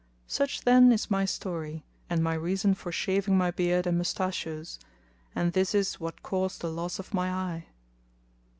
Such 0.25 0.61
then 0.63 0.91
is 0.91 1.11
my 1.11 1.25
story 1.25 1.83
and 2.09 2.23
my 2.23 2.33
reason 2.33 2.73
for 2.73 2.91
shaving 2.91 3.37
my 3.37 3.51
beard 3.51 3.85
and 3.85 3.99
mustachios, 3.99 4.79
and 5.35 5.53
this 5.53 5.75
is 5.75 5.99
what 5.99 6.23
caused 6.23 6.61
the 6.61 6.71
loss 6.71 6.97
of 6.97 7.13
my 7.13 7.29
eye. 7.31 7.65